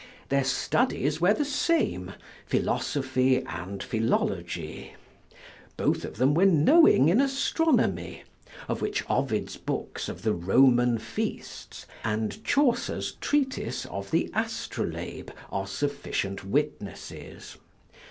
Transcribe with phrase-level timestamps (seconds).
[0.29, 2.13] Their studies were the same,
[2.47, 4.95] philosophy and philology.
[5.77, 8.23] Both of them were knowing in astronomy,
[8.67, 15.67] of which Ovid's books of the Roman feasts, and Chaucer's treatise of the Astrolabe, are
[15.67, 17.57] sufficient witnesses.